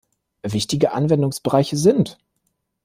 [0.41, 2.17] Wichtige Anwendungsbereiche sind